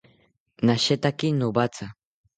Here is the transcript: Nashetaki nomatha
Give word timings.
Nashetaki 0.69 1.31
nomatha 1.37 1.85